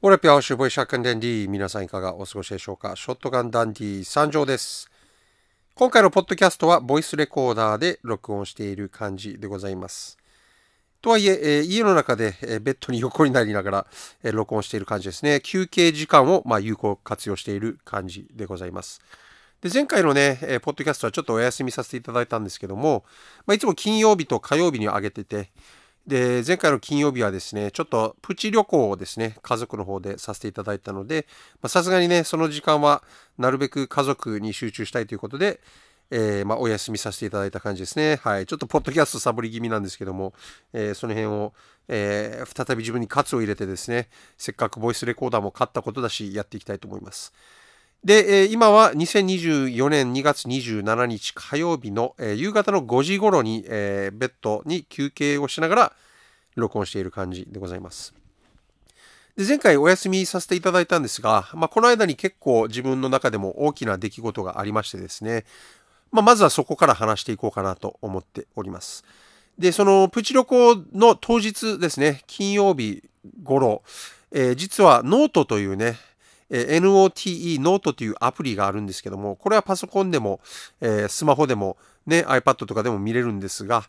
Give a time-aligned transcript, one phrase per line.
[0.00, 2.94] オレピアオシュボイシャックンデンディ皆さんいかがお過ごしでしょうか？
[2.94, 4.88] ショットガンダンディ参上です。
[5.74, 10.16] 今回のポッドキャストはボイスレコーダーで録音している感じでございます。
[11.02, 13.86] とはいえ、えー、家の中で、えー、ベッドに横になりながら、
[14.22, 15.40] えー、録音している感じですね。
[15.42, 19.00] 休憩時間を、まあ、有効活用している感じでございます。
[19.60, 23.04] で前回のね、えー、ポッドキャストはちょっとお休みさせていただいたんですけども、
[23.46, 25.50] まあ、いつも金曜日と火曜日に上げてて、
[26.08, 31.26] で、前回の金曜日はですね、ちょっとプチ旅行をですね、家族の方でさせていただいたので、
[31.66, 33.02] さすがにね、その時間は
[33.36, 35.60] なるべく家族に集中したいということで、
[36.10, 38.16] えー、まあ、お休みさせていただいた感じですね。
[38.22, 38.46] はい。
[38.46, 40.32] ちょっとポッドキャストサボり気味なんですけども、
[40.72, 41.52] えー、その辺を、
[41.88, 47.34] えー、再び自分に喝を入れてですね、せっかくボイスレコーダーも買ったことだし、やっていきたいと思います。
[48.02, 55.92] で、え今は2024年2月27日火曜日の、え夕方の5時頃に、えベッドに休憩をしながら
[56.54, 58.14] 録音している感じでございます。
[59.36, 65.44] で前回お休みさせていただいたんですが、まあ、この間に結構自分の中でも大きな出来事がありましてですね、
[66.10, 69.04] まあ、まずはそこから話していこうかなと思っております。
[69.56, 73.04] で、そのプチ旅行の当日ですね、金曜日
[73.44, 73.82] 頃、
[74.32, 75.96] えー、実はノートというね、
[76.50, 80.40] え NOTE ノートというアプリがあるんですけども、これはパソコンでも、
[80.80, 83.88] えー、スマホでも、ね、iPad とかでも見れるんですが、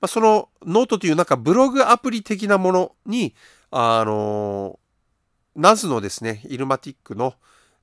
[0.00, 3.34] まあ、そのノートというなんかブログアプリ的なものに、
[3.70, 7.34] あのー、 Nas のですね、 Illmatic の、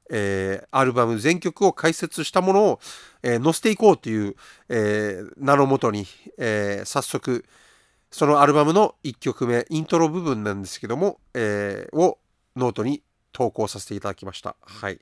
[0.10, 2.80] えー、アルバム全曲を解説したものを、
[3.24, 4.36] えー、載せていこうという、
[4.70, 6.06] えー、名のもとに、
[6.38, 7.46] えー、早速
[8.16, 12.18] そのアルバムの1曲目イントロ部分なんですけども、えー、を
[12.56, 14.56] ノートに投稿させていただきました。
[14.62, 15.00] はい。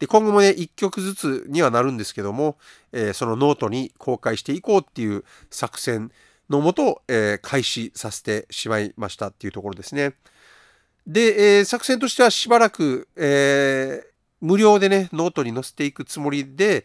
[0.00, 2.56] で、今後もね、1曲ずつにはなるんですけども、
[2.90, 6.10] えー、そのノートに公開していこうっていう作戦
[6.50, 10.14] のもと、えー、開始させてしまいましたっていうところですね。
[11.06, 14.04] で、えー、作戦としてはしばらく、え
[14.40, 16.84] 無料でね、ノートに載せていくつもりで、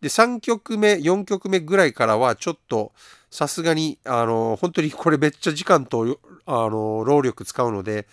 [0.00, 2.92] で、3曲目、4曲目ぐらいからは、ちょっと、
[3.30, 8.06] さすがに、あの、本当にこれめっちゃ時間と、あの、労力使うので、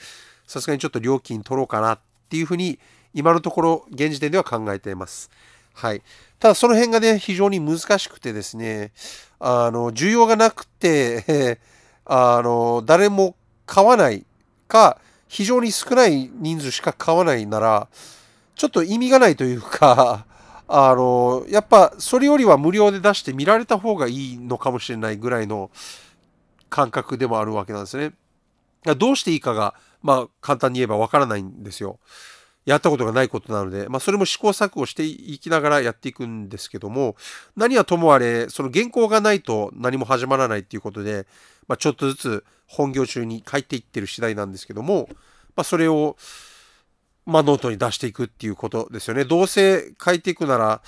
[0.48, 2.80] さすがにちょっと料金取ろうかなっていうふうに、
[3.14, 5.30] 今のところ、現時点では考えています。
[5.74, 6.02] はい。
[6.40, 8.92] ただ、その辺がね、非常に難しくてですね、
[9.44, 11.60] あの、需要がなくて、
[12.06, 13.36] あの、誰も
[13.66, 14.24] 買わない
[14.68, 17.88] か、非常に少ない人数しか買わないなら、
[18.56, 20.26] ちょっと意味がないというか、
[20.68, 25.72] あの、やっぱそれよりは無料で出して見られた方がいいのかもしれないぐらいの
[26.70, 28.14] 感覚でもあるわけなんですね。
[28.96, 29.74] どうしていいかが、
[30.04, 32.00] まあ簡単に言えばわからないんですよ。
[32.66, 37.16] やったことがないことなので、まあそれも試行錯誤していきながらやっていくんですけども、
[37.56, 41.26] 何はともあれ、その原稿がないと何も始まらないっていうことで、
[41.68, 45.10] まあちょっとずつ本業中に書いていってる次第なんですけども、
[45.56, 46.18] まあそれを、
[47.26, 49.26] まあ、ノートに出していくっていうことですよね。
[49.26, 50.82] どうせ書いていくなら、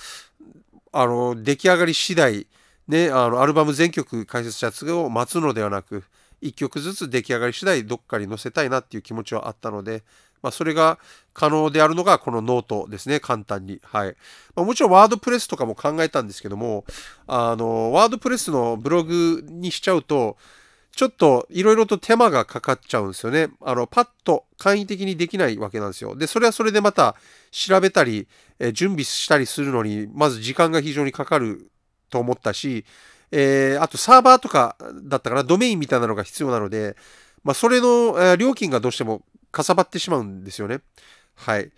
[0.92, 2.46] あの、出来上がり次第、
[2.88, 6.04] ね、あの、アルバム全曲解説したやつを待つのではなく、
[6.42, 10.02] 1曲ずつ出来上がり次第どっかに載せたいなっていう気持ちはあったので、
[10.44, 10.98] まあ、それが
[11.32, 13.80] 可能であるのがこのノートですね、簡単に。
[13.82, 14.14] はい。
[14.54, 16.84] まあ、もちろん WordPress とかも考えたんですけども、
[17.26, 20.36] あの、 WordPress のブログにしちゃうと、
[20.92, 23.48] ちょっといろいろと手間がかかっちゃうんですよね。
[23.62, 26.14] あの、パッと簡易的にできないわけなんですよ。
[26.14, 27.16] で、それはそれでまた
[27.50, 28.28] 調べたり、
[28.58, 31.70] え準備したりするのに、まず時間が非常にかかる
[32.10, 32.84] と思ったし、
[33.32, 36.96] えー、あとサーバーとかだったかな、ドメインみたいなのが必要なので、
[37.44, 39.22] まあ、それの、え料金がどうしても
[39.54, 40.80] かさばってしまうんですよね。
[41.34, 41.70] はい。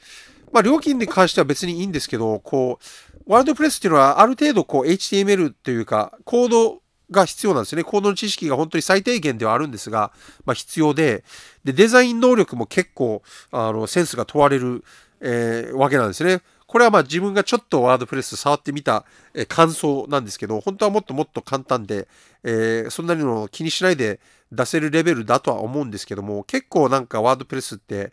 [0.52, 2.78] まあ、料金に関しては別にいいんですけど、こ
[3.26, 7.84] う、ワールドプレスっていうのはある程度こう HTML というか、コードが必要なんですね。
[7.84, 10.12] コードの知識が本当に最低限ではあるんですが、
[10.44, 11.24] まあ、必要で
[11.64, 14.84] で、デザイン能力も結構あのセンスが問われる、
[15.20, 16.40] えー、わけなんですね。
[16.76, 19.06] これはまあ自分がちょっと WordPress 触ってみた、
[19.48, 22.06] 感想なんですけど、本当はもっともっと簡単で、
[22.44, 24.20] えー、そんなにの気にしないで
[24.52, 28.12] 出せるレベルだとは思うんですけども、結構なんか WordPress って、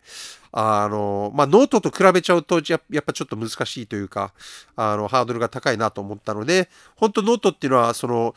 [0.50, 4.32] あの、まあ、ノートと比べちゃうとや、やっぱちょっと難しいというか、
[4.76, 8.34] あの、ハードルが高いなと思ったので、本当ノートっていうのは、その、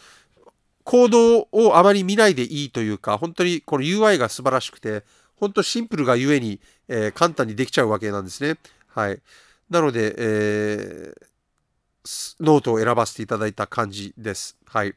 [0.84, 5.06] コードをあまり見ないでいいというか、本当にこの UI が素晴らしくて、
[5.38, 6.60] 本当シンプルがゆえに、
[6.90, 8.58] えー、簡単にできちゃうわけなんですね。
[8.94, 9.22] はい。
[9.70, 14.58] なので、えー、ノートを選ばせていただいた感じです。
[14.66, 14.94] はい。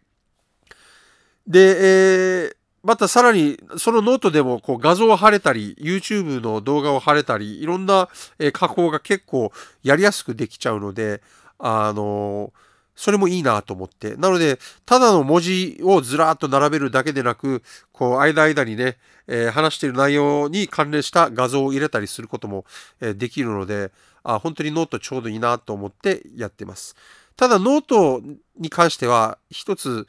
[1.46, 8.08] で、えー、またさらに、そのノートでもこう画像を貼れたり、YouTube の動画を貼れたり、いろんな
[8.52, 9.52] 加工が結構
[9.82, 11.22] やりやすくできちゃうので、
[11.58, 12.70] あのー
[13.00, 14.14] それもいいなと思って。
[14.16, 17.62] なので、ただの文字をずらーっと並べるだけでなく、
[17.92, 22.66] こう、間間にね、えー、話している内容に関連した画像を入れたりすることも、
[23.00, 23.90] えー、できるので、
[24.22, 26.96] あ、本当にノートちょうどいいなと思ってやってます。
[27.36, 28.22] ただ、ノート
[28.58, 30.06] に関しては、一つ、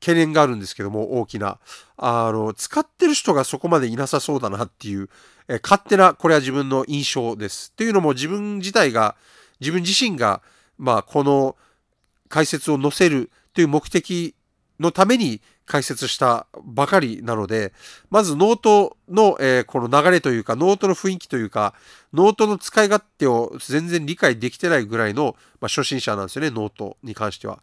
[0.00, 1.58] 懸念があるんですけども、大きな。
[1.96, 5.08] あの、使ってる人がそこまでいなさそうだなっていう、
[5.48, 7.72] え勝手な、これは自分の印象です。
[7.72, 9.16] というのも自分自体が、
[9.60, 10.42] 自分自身が、
[10.78, 11.56] まあ、この
[12.28, 14.34] 解説を載せるという目的
[14.80, 17.72] のために開設したばかりなので、
[18.10, 21.74] まずノートの、えー、この流れというか、ノートの雰囲気というか、
[22.12, 27.60] ノートの使い勝手を全然理解できてないぐらいの、まあ、初心者なんですよね、ノートに関しては。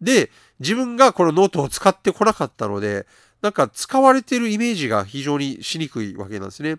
[0.00, 3.06] で、自分がこのノートを使ってこなかったので、
[3.40, 6.78] なんか使われてるイメージが非常にしにくいわけなんですね。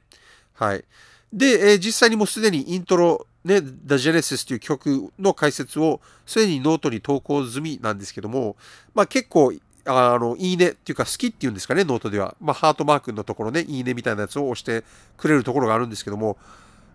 [0.53, 0.83] はい。
[1.31, 8.55] で、えー、実際にもうすでにイントロ、ね、The Genesis という曲の解説をすでにノートに投稿済みなんですけども、
[8.93, 9.53] まあ結構
[9.85, 12.35] あの、いいねっていうか好きっていうんですかね、ノートでは。
[12.39, 14.83] まあ、ハートマークのところね、いいねみたいなやつを押して
[15.17, 16.37] くれるところがあるんですけども、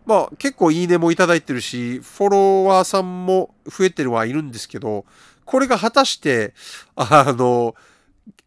[0.07, 5.05] まあ、結構いいねもいただいてるし、フォロワーさんも増えてるはいるんですけど、
[5.45, 6.55] これが果たして、
[6.97, 7.75] あの、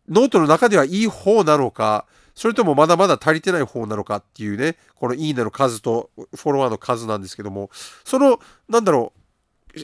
[0.10, 2.06] ノートの中ではいい方なのか、
[2.36, 7.69] それともまだまだ足りてない方なのかっていうね、このいいねの数とフォロワーの数なんですけども、
[8.04, 9.19] その、なんだろう、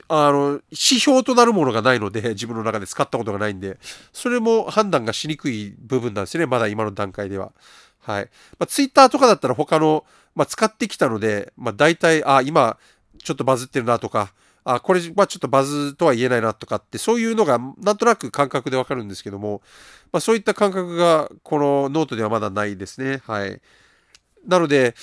[0.07, 3.79] あの、指標となるものがないので、 自分の中で使ったことがないんで、
[4.13, 6.45] それも判断がしにくい部分なんですね。
[6.45, 7.51] まだ今の段階では。
[8.01, 8.29] はい。
[8.57, 10.05] まあ、ツイッターとかだったら他の、
[10.35, 12.77] まあ、使ってきたので、まあ、大体、あ、今、
[13.23, 14.31] ちょっとバズってるなとか、
[14.63, 19.61] あ、これはちょっとバズとは言えないなとかって、そういうのがなんとなく感覚でわかるんですけども、
[20.11, 23.21] まあ、そういった感覚がこのノートではまだないですね。
[23.25, 23.61] はい。
[24.47, 24.95] なので、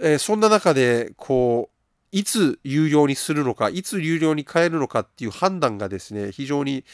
[0.00, 1.73] えー、そんな中で、こう、
[2.14, 6.84] いつ有料にするのか、いつ有料に変えるのかっていう判断がですね、非常に、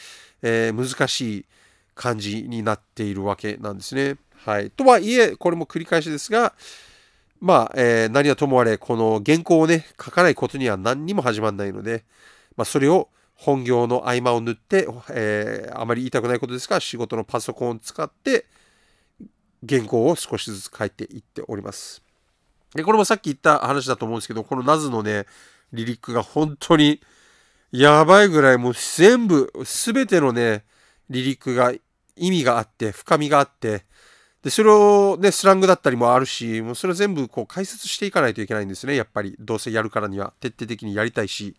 [0.41, 1.45] えー、難しい
[1.93, 4.15] 感じになっているわけなんですね。
[4.43, 4.71] はい。
[4.71, 6.53] とはいえ、これも繰り返しですが、
[7.39, 12.03] まあ、えー、何はともあれ、この原稿をね、書かないことには何にも始まらないので、
[12.57, 18.47] まあ、それを本業の合間を縫って、えー、あまり言いたくないことですが、仕事のパソコンを使って、
[19.69, 22.01] 原稿を少しずつ書いていっております。
[22.75, 25.25] で、これもさっき言った話だと思うんですけど、このナズのね、
[25.73, 27.01] リリックが本当に
[27.71, 30.65] やばいぐらいもう全部、すべてのね、
[31.09, 31.73] リリックが
[32.15, 33.85] 意味があって、深みがあって、
[34.43, 39.35] で、それをね、スラングだったりもあるし、もうそれを全部こう解説していかないといけないんですね、やっぱり。
[39.39, 41.55] どうせやるからには、徹底的にやりたいし。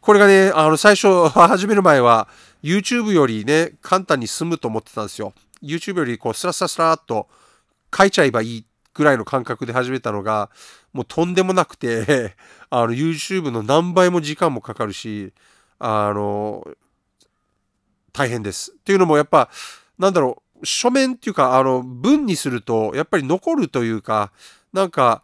[0.00, 2.28] これがね、あの、最初 始める前は、
[2.62, 5.34] YouTube よりね、簡単に済むと思ってたんですよ。
[5.62, 7.28] YouTube よりこう、スラスラスラっと
[7.96, 10.50] 書いちゃえばいいぐらいの感覚で始めたのが、
[10.92, 12.36] もうとんでもなくて、
[12.70, 15.32] あの、YouTube の何倍も時間もかかるし、
[15.78, 16.66] あの、
[18.12, 18.72] 大変です。
[18.72, 19.48] っていうのもやっぱ、
[19.98, 24.32] なんだろう、書面っていうか、あの、文にすると、やっぱり残るというか、
[24.72, 25.22] なんか、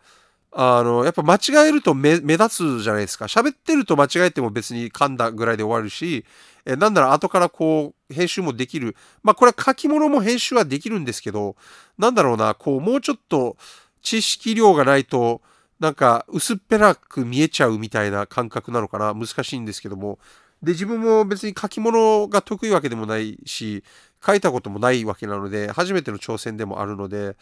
[0.50, 3.26] あの、やっぱ間違えると目立つじゃないですか。
[3.26, 6.24] 喋ってると間違えても別に噛んだぐらいで終わるし、
[6.68, 8.94] えなんなら後からこう、編集もできる。
[9.22, 11.56] まあこれは書き物も編集はできるんですけど、
[11.96, 13.56] なんだろうな、こう、もうちょっと
[14.02, 15.40] 知識量がないと、
[15.80, 19.14] なんか薄っぺらく見えちゃうみたいな感覚なのかな。
[19.14, 20.18] 難しいんですけども。
[20.62, 23.82] で、自分も別に書き物が得意わけでもないし、
[24.24, 27.36] 書いたこともないわけなので、初めての挑戦でもあるので、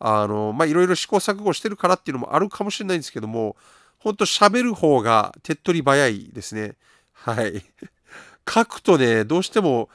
[0.00, 3.56] あの、まあ、いろいろ試行錯誤してるからっていうのもあるかもしれないんですけども、
[3.98, 6.76] ほんと喋る方が手っ取り早いですね。
[7.12, 7.62] はい。
[8.48, 9.88] 書くとね、どうしても、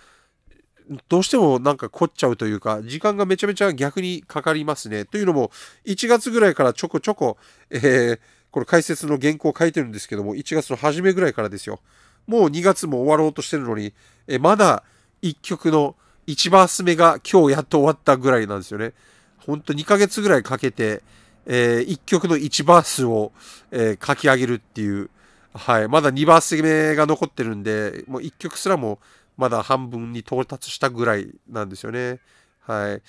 [1.09, 5.05] どうしてもなんか凝っちゃうというか、時間がめちゃめちゃ逆にかかりますね。
[5.05, 5.51] というのも、
[5.85, 7.37] 1月ぐらいからちょこちょこ、
[7.69, 8.19] えー、
[8.51, 11.79] これ解説の原稿を書いてるんですけども、1月の初めぐらいからですよ。
[12.25, 13.93] もう2月も終わろうとしてるのに、
[14.27, 14.83] えまだ
[15.21, 15.95] 1曲の
[16.27, 18.93] 1バース目が今日やっと終わったぐらいなんですよね。
[19.45, 21.01] ほんと2ヶ月ぐらいかけて、
[21.45, 23.31] えー、1曲の1バースを、
[23.71, 25.09] えー、書き上げるっていう、
[25.57, 25.87] はい。
[25.87, 28.99] まだ2バース目が残ってるんで、もう1曲すらも
[29.37, 32.19] まだ半分に到達したぐらいなんですよね。
[32.61, 33.01] はい。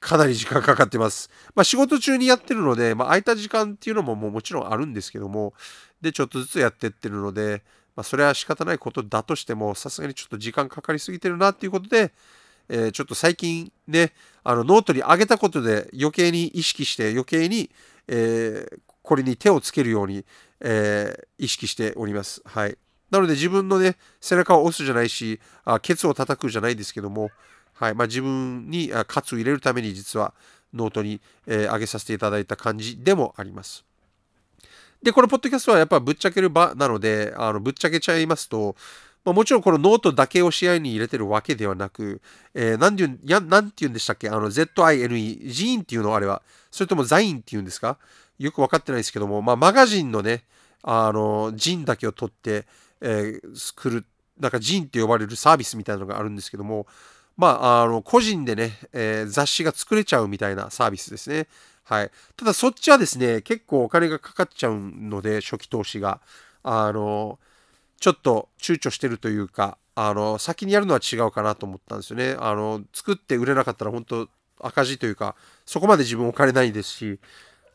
[0.00, 1.30] かなり時間かかってます。
[1.54, 5.54] まあ仕事中にやってるので、まあ空いた時間っていうのももうもちろんあるんですけども、
[6.00, 7.62] で、ちょっとずつやってってるので、
[7.94, 12.12] まあそれは仕方ないことだとしても、さすがにちょっと時間かかりすぎてるなっていうことで、
[12.68, 14.12] えー、ちょっと最近ね、
[14.42, 17.70] あのノートに上げたことで余計に意識して余計に、
[18.08, 20.24] えー、これに手をつけるように、
[20.60, 22.42] えー、意識しております。
[22.44, 22.78] はい。
[23.10, 27.30] なので自分のね、背中を押すじゃないし、あケツを叩くじゃないですけども、
[27.74, 27.94] はい。
[27.94, 30.34] まあ、自分に喝を入れるために実は
[30.74, 33.84] ノートに、えー、上げさせていただいた感じでもあります。
[35.02, 38.74] で、このポッドキャストはやっぱぶっちゃける場なので、あのぶっちゃけちゃいますと、
[39.24, 42.22] まあ、もちろんこのノートだけを視野に入れてるわけではなく、
[42.54, 44.28] えー、なんて言うん、なんて言うんでしたっけ？
[44.28, 47.98] あの、ZINE、ジーンっていうのあれは、それともザインっていうんですか？
[48.38, 50.44] よくわかってないですけども、まあ、マガジンのね、
[50.82, 52.66] あの、ジンだけを取って、
[53.00, 54.04] えー、作る、
[54.38, 56.86] なんかジンって呼ばれるサービスみたいなのがあるんですけども、
[57.36, 61.48] まあ、あの、個人でね、えー、雑誌が作れちゃうみたいなサービスですね。
[61.84, 62.10] はい。
[62.36, 66.20] ただそっちはですね、結構お金がかかっちゃうので、初期投資が。
[66.62, 67.38] あの、
[68.00, 72.36] ちょっと躊躇してるというか、あの、先にやるのは違うかなと思ったんですよね。
[72.38, 74.28] あの、作って売れなかったら本当
[74.60, 77.20] 赤字というか、そこまで自分お金ないですし、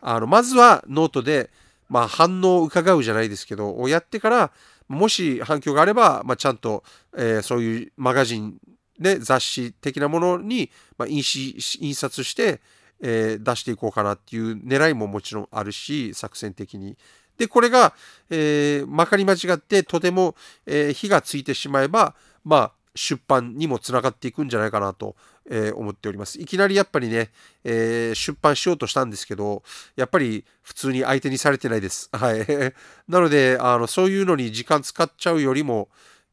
[0.01, 1.49] あの、まずはノートで、
[1.89, 4.51] まあ、反応を伺うじゃないですけど、をやってから、
[4.87, 6.83] もし反響があれば、まあ、ちゃんと、
[7.17, 8.57] えー、そういうマガジン
[8.99, 12.61] で雑誌的なものに、まあ、印印刷して、
[13.01, 16.97] えー、出していこうかなっていう狙いももちろんあるし、作戦的に。
[17.37, 17.93] で、これが、
[18.29, 25.15] えー、まかり間違ってとても、え、火がついてしまえば、まあ、出版にもつながっていくんじゃないかなと、
[25.49, 26.39] え、思っております。
[26.39, 27.29] いきなりやっぱりね、
[27.63, 29.63] えー、出版しようとしたんですけど、
[29.95, 32.09] やっぱり普通に相手にされてないです。
[32.15, 32.45] はい。
[33.07, 35.89] なので、あの、そういうのに時間使っちゃうよりも、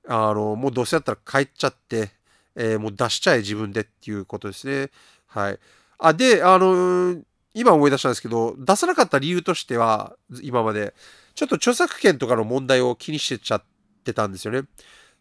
[0.06, 2.10] あの、もうどうせだったら帰っちゃって、
[2.54, 4.90] えー、もう出しちゃえ自分でっていうことですね。
[5.26, 5.58] はい。
[5.98, 7.22] あ、で、あの
[7.54, 10.94] 今思い出したんですけど、出さなかった理由としては、今まで、
[11.34, 13.64] ちょっと著作権とかの問題を気にしてちゃっ
[14.04, 14.62] てたんですよね。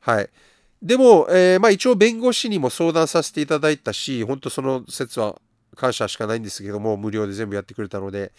[0.02, 0.30] はい。
[0.82, 5.40] でも、えー、まあ一応弁護士にも相談させていただいたし、本当その説は
[5.76, 8.32] 感謝しかないんですけども、無料で全部やってくれたので、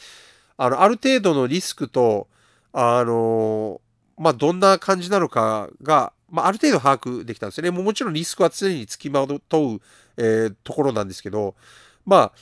[0.57, 2.29] あの、ある程度のリスクと、
[2.73, 3.81] あの
[4.19, 7.71] まあどんな感じなのかが、まあある程度把握できたんですよね。
[7.71, 9.41] もうもちろんリスクは常につきまとう、
[10.17, 11.55] えー、ところなんですけど、
[12.05, 12.33] まあ、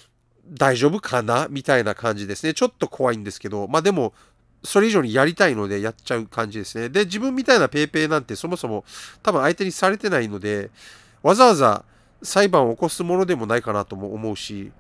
[0.49, 2.55] 大丈夫かなみたいな感じですね。
[2.55, 4.13] ちょっと怖いんですけど、まあでも、
[4.67, 6.89] それ以上にやりたいのでやっちゃう感じですね。
[6.89, 8.85] で、自分みたいな PayPay なんてそもそも
[9.23, 10.71] 多分相手にされてないので、
[11.23, 11.85] わざわざ
[12.23, 14.73] 裁判を起こすものでもないかなとも思うし、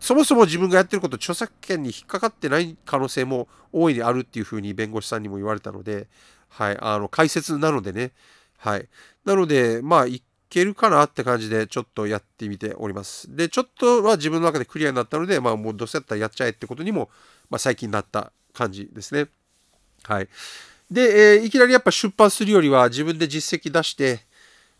[0.00, 6.06] そもそも自分がやってること著作権に引っかかってない可能性も大いにあるっていうふうに弁護士さんにも言われたので、
[6.48, 8.12] はい、あの、解説なのでね、
[8.58, 8.88] はい。
[9.24, 13.34] なので、まあ、いけるかなって感じでちょっとやってみております。
[13.34, 17.10] で、ちょっとは自分の中でクリアになったので、まあもうどうせやったらやっちゃえってことにも、
[17.50, 19.28] まあ最近なった感じですね。
[20.04, 20.28] はい。
[20.90, 24.20] で、えー、いきなりやっぱ出版するよりは自分で実績出して、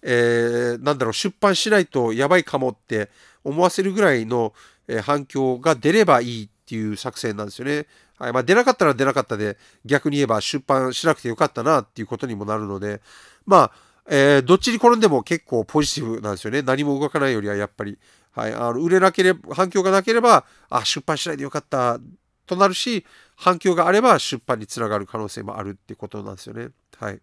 [0.03, 3.11] えー、なんだろう、出版しないとやばいかもって
[3.45, 4.53] 思わせるぐらいの、
[4.89, 7.87] えー、反響が出ればいいっていう作戦なんですよね。
[8.19, 8.33] はい。
[8.33, 13.01] まあ出なかったら出なかったで、逆に言えば出版しなくてよかったなっていうことにもなるので、
[13.45, 13.73] まあ、
[14.09, 16.63] えー、どっちに転んでも結構ポジティブなんですよね。
[16.63, 17.99] 何も動かないよりはやっぱり。
[18.31, 18.55] はい。
[18.55, 21.99] あの、売れなければ、反響がなければ、あ、出版しないでよかった
[22.47, 23.05] となるし、
[23.37, 26.69] 反響があれば出版につながる可能性もあるっていうことなんですよね。
[26.99, 27.21] はい。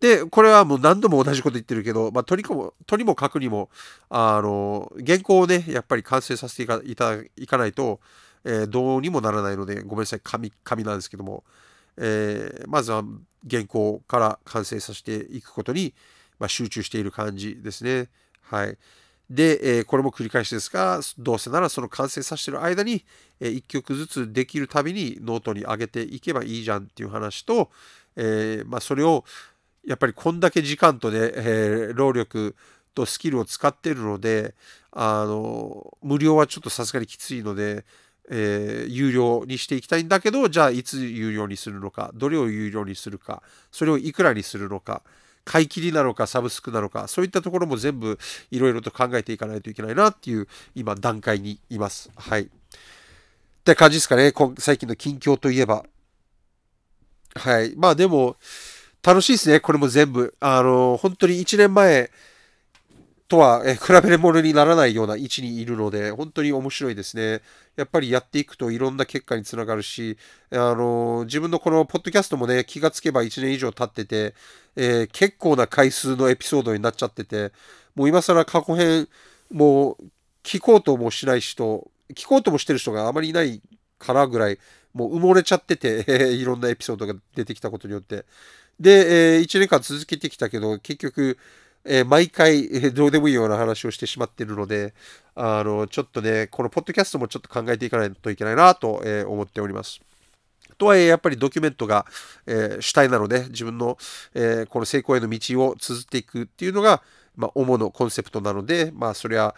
[0.00, 3.68] で、これはもう何度も同じこと言ってるけど、まあ、とにも、とにもかくにも、
[4.08, 8.00] あの、原稿をね、やっぱり完成させていかいたいかないと、
[8.44, 11.42] えー、どうにもならないので、ごめんなさい、紙、紙なんですけども、
[11.96, 13.02] えー、まずは
[13.50, 15.94] 原稿から完成させていくことに、
[16.38, 18.08] まあ、集中している感じですね。
[18.42, 18.78] はい。
[19.30, 23.04] で、え、これも繰り返しですが、どうせならその完成させてる間に、
[23.40, 27.70] え、1曲ずつできるたびにノートに上げていけばいいじゃんっていう話と、
[28.16, 29.24] え、まあ、それを
[29.84, 32.56] やっぱりこんだけ時間とね、え労力
[32.94, 34.54] とスキルを使ってるので、
[34.92, 37.84] あの、無料はちょっとさすがにきついので、
[38.30, 45.02] えー、有料にしていきたいんだけど、じゃあいつ有料にするのか、どれを有料にするか、それをいくらにするのか、
[45.48, 48.18] 買い切りなのかサブスクなのか、そういったところも全部
[48.50, 52.10] いろいろと考えていかないといけないなっていう今段階にいます。
[52.16, 52.42] はい。
[52.42, 52.46] っ
[53.64, 55.86] て感じですかね、最近の近況といえば。
[57.34, 57.74] はい。
[57.76, 58.36] まあでも、
[59.02, 60.34] 楽しいですね、これも全部。
[60.38, 62.10] あの、本当に1年前、
[63.28, 67.42] とは、比べるものにならないような位置にいるので、本当に面白いですね。
[67.76, 70.16] やっぱりやっていくといろんな結果につながるし、
[70.50, 74.34] あの自分のこのポッドキャストもね、気がつけば1年以上経ってて、
[74.74, 77.52] えー、結構な回数のエピソードになっちゃってて、
[77.94, 79.08] もう今更過去編、
[79.52, 80.04] もう
[80.42, 83.60] 聞こうともしない人、聞こうともしてる人があまりいない
[83.98, 84.58] からぐらい、
[84.94, 88.24] もう埋もれちゃってて、 いろんなエピソードが出てきたことによって。
[88.80, 91.38] で、えー、1年間続けてきたけど、結局、
[91.88, 94.94] えー、毎回、えー、どうでもいいような話をしてしまっているので、
[95.34, 100.00] あの、ちょっとね、このポッドキャストもちょっと考えていかないといけないなと、えー、思っております。
[100.76, 102.06] とはいえ、やっぱりドキュメントが、
[102.46, 103.98] え主体なので、自分の、
[104.34, 107.02] えこの成功への道を綴っていくっていうのが、
[107.34, 109.56] まあ、主のコンセプトなので、まあ、それは、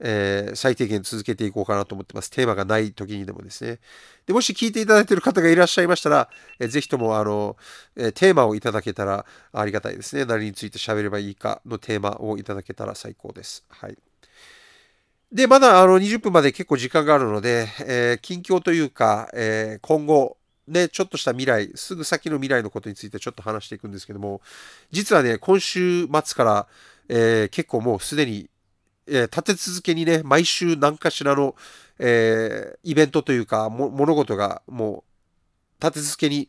[0.00, 2.30] えー、最低限続けていこうかなと思ってます。
[2.30, 3.78] テーマがない時にでもですね。
[4.26, 6.28] でもし聞いていただいている方がいらっしゃいましたら、
[6.58, 7.56] えー、ぜひとも、あの、
[7.96, 10.24] えー、テーマをいただけたらありがたいですね。
[10.24, 13.64] 何について喋ればいいかのテーマをいただけたら最高です。
[13.68, 13.98] はい。
[15.30, 24.40] で、まだあの20分まで結構時間があるので、え、近況というか、え、今後、ね、ちょっとした未来、すぐ先の未来のことについてちょっと話していくんですけども、
[24.90, 26.66] 実はね、今週末から、
[27.10, 28.48] え、結構もうすでに、
[29.08, 31.54] え立て続けにね、毎週何かしらの、
[31.98, 35.04] えイベントというか、物事がも
[35.80, 36.48] う立て続けに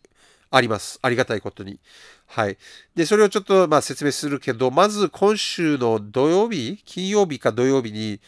[0.52, 1.00] あります。
[1.02, 1.80] ありがたいことに。
[2.28, 2.58] はい。
[2.96, 8.20] で、それをちょっとまあ説明するけど、まず今週の土曜日、金曜日か土曜日に、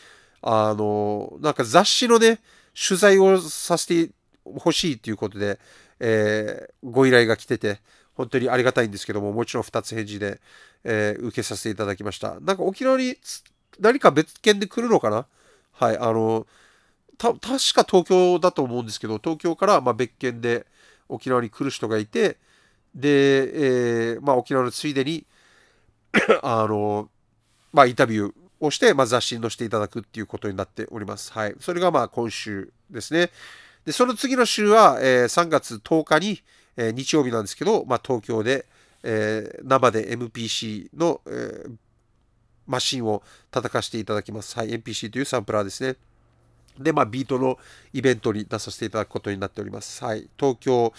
[0.41, 2.39] あの、なんか雑誌のね、
[2.75, 4.11] 取材をさせて
[4.43, 5.59] ほしいということで、
[5.99, 7.79] えー、ご依頼が来てて、
[8.15, 10.39] 本当にありがたいんですけども、もちろん2つ返事で、
[10.83, 12.39] えー、受けさせていただきました。
[12.39, 13.17] なんか沖縄に
[13.79, 15.25] 何か別件で来るのかな？
[15.71, 16.45] はい、あの、
[17.17, 20.65] た、確か東京だと思うんですけど、東京からま別件で
[21.09, 22.37] 沖縄に来る人がいて、
[22.93, 25.25] で、えー、まあ沖縄のついでに
[26.43, 27.09] あの、
[27.73, 31.31] まあインタビューをして、まあ、雑誌に載せていただくっていうことになっております。
[31.31, 31.55] はい。
[31.59, 33.31] それがまあ今週ですね。
[33.85, 36.43] で、その次の週は、えー、3月10日に、
[36.77, 38.67] えー、日曜日なんですけど、まあ、東京で、
[39.03, 41.71] えー、生で MPC の、えー、
[42.67, 44.57] マシンを叩かせていただきます。
[44.57, 44.69] はい。
[44.71, 45.95] MPC というサンプラーですね。
[46.79, 47.57] で、まあ、ビートの
[47.93, 50.03] イベントに出させていただくことになっております。
[50.03, 50.27] はい。
[50.37, 50.93] 東京、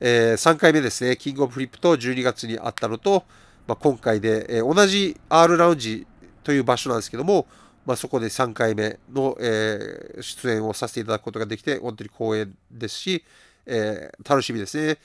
[0.00, 1.16] えー、3回目ですね。
[1.16, 3.24] キングオブフリップと12月にあったのと、
[3.66, 6.06] まあ、今回で、えー、同じ R ラウンジ
[6.42, 7.46] という場所なんですけども、
[7.84, 13.24] まあ、そこで3回目の、えー、出演をさせていただくことができて、本当に光栄ですし、
[13.66, 14.98] え、楽しみですね。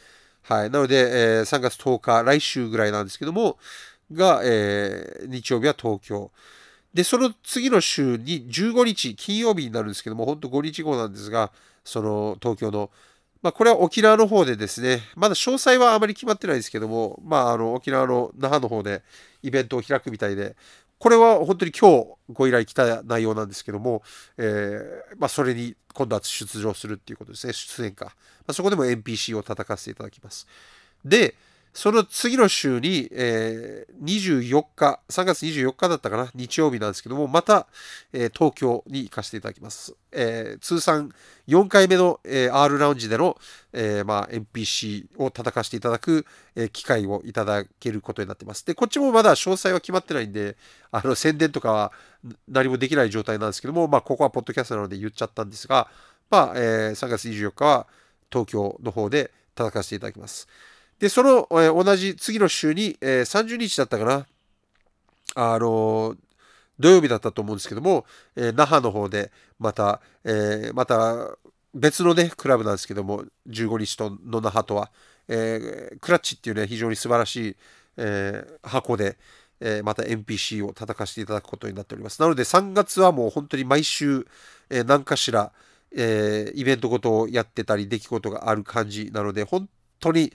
[0.44, 0.70] はい。
[0.70, 3.58] なので、え、3月10日、来週ぐらいなんですけども、
[4.12, 6.32] が、えー、日曜日は東京。
[6.94, 11.52] で、その次の週に15日、金曜日になるんですけども、本当5日後なんですが、
[11.84, 12.90] その東京の、
[13.42, 19.04] まあ、これは沖縄の方でですね、まだ詳細はあまり決まってないですけども、まあ、あの沖縄の那覇の方で
[19.44, 20.56] イベントを開くみたいで、
[20.98, 24.02] これは本当に今日ご依頼来た内容なんですけども、
[24.38, 28.06] えー、まあ、それに今度は出場するっていうことですね、出演か。
[28.06, 28.12] ま
[28.48, 30.48] あ、そこでも NPC を叩かせていただきます。
[31.04, 31.36] で、
[31.76, 37.68] その次の週に、えー、24日、3月24日だったかな、日曜日なんですけども、また、
[38.14, 39.94] えー、東京に行かせていただきます。
[40.14, 41.12] えー、通算
[41.50, 43.38] 4回目の、えー、R ラウンジでの、
[43.74, 48.66] えーまあ、NPC を叩かせていただく、えー、機会をいただけることになってます。
[48.66, 50.56] で、こっちもまだ詳細は決まってないんで、
[50.92, 51.92] あの宣伝とかは
[52.48, 55.90] 何もできない状態なんですけども、まあ、ここはポッドキャストなので言っちゃったんですが、
[56.30, 57.88] まあ、えー、3月24日は
[58.32, 60.48] 東京の方で叩かせていただきます。
[61.00, 64.26] で、その、えー、同じ次の週に、えー、30日だったかな、
[65.36, 66.16] あの
[66.80, 68.06] 土曜日だったと思うんですけども、
[68.36, 71.38] えー、那覇の方でまた、えー、また
[71.74, 74.92] 別のね、クラブなんですけども、15日との那覇とは、
[75.28, 77.56] えー、クラッチっていうね、非常に素晴らしい、
[77.98, 79.18] えー、箱で、
[79.60, 82.22] えー、また NPC を叩かせていただくことになっております。
[82.22, 84.26] なので3月はもう本当に毎週、
[84.70, 85.52] えー、何かしら、
[85.96, 89.68] えー、イベントごとをやってたり、出来事がある感じなので、本
[90.00, 90.34] 当に、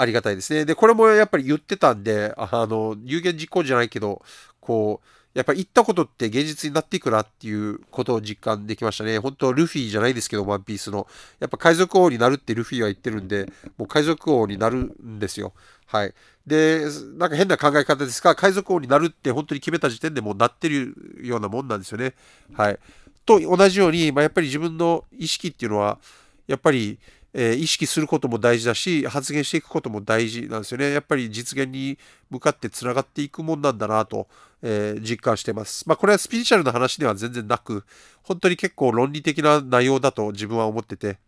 [0.00, 0.64] ありがたいですね。
[0.64, 4.22] で、これもやっぱり言ってたんで、あの、有言実行じゃないけど、
[4.60, 9.18] こう、やっぱり言ったことって現実になっていくなっていうことを実感できましたね。
[9.18, 11.06] 本当ルフィじゃないですけど、ワンピースの。
[11.38, 15.52] やっぱ海賊王になるってルフィは言ってるんで、もう海賊王になるんですよ。
[15.86, 16.14] はい。
[16.46, 16.80] で、
[17.16, 22.14] なんか変な考え方ですが、海賊王になるって本当に決めた時点でもうなってるようなもんなんですよね。
[22.54, 22.78] はい。
[23.24, 25.98] と同じように、まあ、やっぱり自分の意識っていうのは、
[26.46, 26.98] やっぱり、
[27.34, 30.90] えー、意識することも大事だし、発言していくことも大事なんですよね。
[30.90, 31.98] やっぱり実現に
[32.30, 34.28] 向かってつながっていくもんなんだなと、
[34.62, 35.86] えー、実感してます。
[35.86, 37.84] まあこれはスピリチュアルな話では全然なく、
[38.22, 41.18] 本当に結構論理的な内容だと自分は思ってて、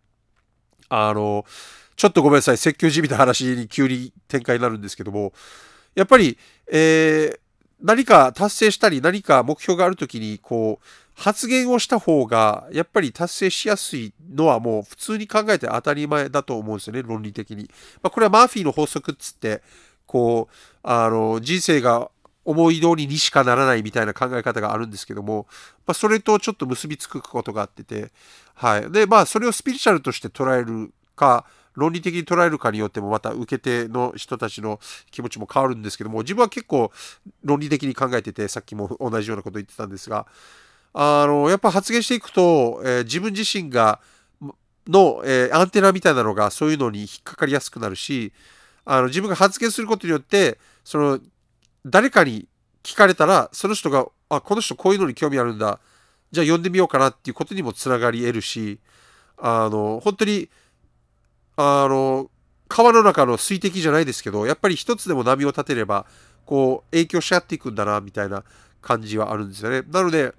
[0.88, 1.44] あの、
[1.96, 5.32] ちょっとごめんなさい、説教じみた話に急に展開になるんですけども、
[5.94, 6.38] やっぱり、
[6.72, 7.38] えー、
[7.82, 17.70] 何か達成したり何か目標があるときにこう発言をした方がやっぱり達成しやすいのはもう普通に考えて当たり前だと思うんですよね論理的に。
[18.02, 19.62] まあ、これはマーフィーの法則っつって
[20.06, 22.10] こうあの人生が
[22.44, 25.46] 思い通りにしかならないみたいな考え方があるんですけども、
[25.86, 28.10] まあ、それとちょっと結びつくことがあってて、
[28.54, 28.90] はい。
[28.90, 31.44] で、まあ、それをスピリチュアルとして捉えるか、
[31.74, 36.90] 論理的に捉えるかによってもまた受け手の人たちの気持ちも変わるんですけども自分は結構
[37.44, 40.26] 論理的に考えててさっきも同じようなこと言ってたんですが
[40.92, 44.00] あのやっぱ発言していくと、えー、自分自身が
[44.86, 48.32] の、えー、アンテナみたいなのがそういうのに引っかかりやすくなるし
[48.84, 51.20] あの自分が発言することによってその
[51.86, 52.48] 誰かに
[52.82, 55.80] 聞かれたらその人があこの人こういうのに興味あるんだ
[56.32, 58.78] じゃあ読んでみようかなっていうことにもつながり得るし、
[59.36, 60.48] あの、本当に、
[61.56, 62.30] あの、
[62.68, 66.06] 川の中の水滴じゃないですけど、やっぱり一つでも波を立てれば、
[66.46, 68.44] こう、影響し合っていくんだな、みたいな
[68.80, 69.82] 感じはあるんですよね。
[69.88, 70.32] なので、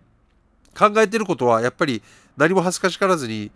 [0.77, 2.01] 考えてることは、やっぱり
[2.37, 3.51] 何も恥ずかしからずに、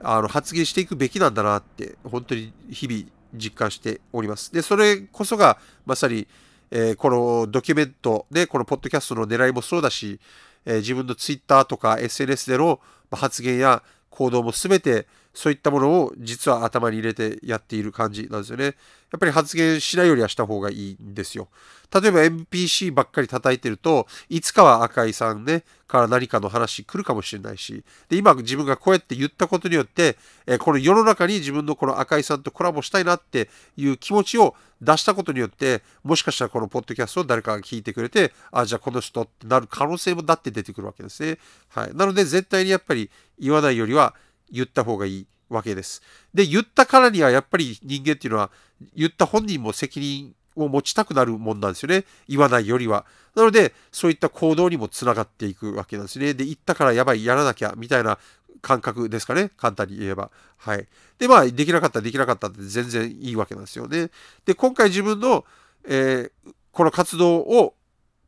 [0.00, 3.04] あの、発言していくべきなんだなって、本当に日々
[3.34, 4.52] 実感しております。
[4.52, 6.26] で、それこそが、まさに、
[6.70, 10.20] えー、このドキュメントで、このポッドキャストの狙いもそうだし、
[10.64, 18.64] えー、自分の Twitter とか SNS での発言や行動も全てそういったものを実は頭に入れてやっている感じなんですよね。
[18.64, 18.70] や
[19.16, 21.48] っぱり発言しないよりはした方がいいんですよ。
[21.90, 41.38] 例えば NPC ばっかり叩いてると、いつかは赤井さんね、から何かの話来るかもしれないし、で、今自分がこうやって言ったことによって、えこの世の中に自分のこの赤井さんとコラボしたいなっていう気持ちを出したことによって、もしかしたらこのポッドキャストを誰かが聞いてくれて、あ、じゃあこの人ってなる可能性もだって出てくるわけですね。
[41.70, 41.94] はい。
[41.94, 44.14] なので絶対にやっぱり言わないよりは
[44.50, 46.02] 言った方がいいわけです。
[46.34, 48.50] で、言ったからにはやっぱり人間っていうのは
[48.94, 52.04] 言った本人も責任を持ちたくなるもんなんですよね。
[52.28, 53.06] 言わないよりは。
[53.34, 56.34] なので、そういった行動にもつながっていくわけなんですね。
[56.34, 58.18] で、言ったからやばい、やらなきゃ、みたいな
[58.60, 59.50] 感覚ですかね。
[59.56, 60.30] 簡単に言えば。
[60.56, 60.86] はい。
[61.18, 64.10] で、まあ、できなかったできなかったって全然いいわけなんですよね。
[64.44, 65.44] で、今回自分の、
[65.84, 67.74] えー、この活動を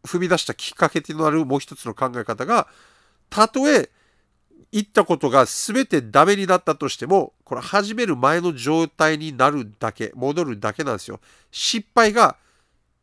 [0.05, 2.69] 踏み出したきっかけとなるもう一つの考え方が、
[3.29, 3.91] たとえ
[4.73, 11.21] 言ったことが全てダメになったとしても、これ始める前の状態になるだけ、戻るだけなんですよ。
[11.51, 12.37] 失敗が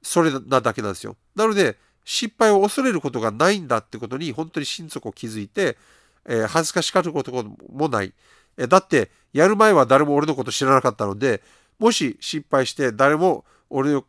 [0.02, 1.18] それなだけなんですよ。
[1.36, 5.78] なので、失敗を恐れることがないんだってことに本当に心底気づいて、
[6.26, 7.32] えー、恥ずかしがること
[7.70, 8.14] もない。
[8.58, 11.44] え、だって、やる前は誰も俺のこと知らなかったので、
[11.80, 14.06] もし失敗して誰も俺の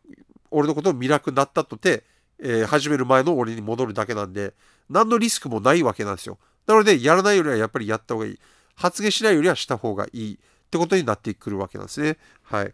[0.51, 2.03] 俺のことを見なくなったとて、
[2.39, 4.53] えー、始める前の俺に戻るだけなんで、
[4.89, 6.39] 何のリスクもないわけなんですよ。
[6.69, 8.39] なので、やらないよりはやっぱりやった方がいい。
[8.75, 12.17] 発言しないよりはした方がいいってことになってくるわけなんですね。
[12.43, 12.73] はい。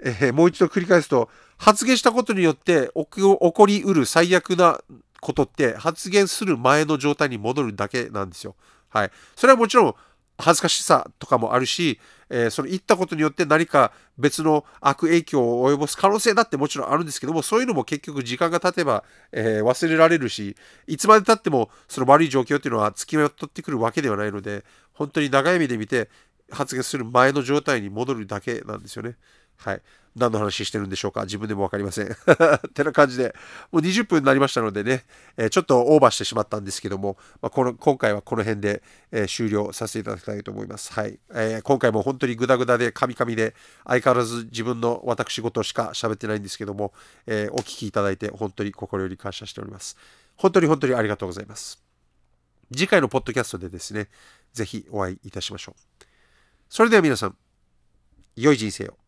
[0.00, 4.80] えー、もう一度繰り返すと、発言したことによって起こりうる最悪な
[5.20, 8.56] ことって発言する前の状態に戻るだけなんですよ。
[8.88, 9.10] はい。
[9.36, 9.94] それはもちろん
[10.38, 24.64] 恥ずかしさとかもあるし、えー、その行ったことによって何か別の悪影響を及ぼす可能性だってもちろんあるんですけども、そういうのも結局時間が経てば、えー、忘れられるし、いつまでたってもその悪い状況っていうのは付きまとってくるわけではないので、
[24.94, 26.08] 本当に長い目で見て
[26.50, 29.16] 発言する前の状態に戻るだけなんですよね。
[29.58, 29.82] はい。
[30.14, 31.22] 何の話してるんでしょうか？
[31.24, 32.06] 自分でも分かりません。
[32.06, 32.16] っ
[32.74, 33.34] てな感じで、
[33.70, 35.04] もう20分になりましたのでね、
[35.36, 40.92] えー、ちょっとオーバーしてしまったんですけども、まあ、この今回はこの辺で、えー、終了させていただきたいと思います。
[40.92, 41.18] はい。
[41.32, 43.54] えー、今回も本当にグダグダでカミカミで、
[43.86, 46.92] 相変わらず自分の私事しか喋ってないんですけども、
[47.26, 49.96] えお聞きいただいて本当に心より感謝しております。
[50.36, 51.82] 本当に本当にありがとうございます。
[52.70, 54.08] 次回のポッドキャストでですね、
[54.52, 56.04] ぜひお会いいたしましょう。
[56.68, 57.36] それでは皆さん、
[58.36, 59.01] 良い人生を。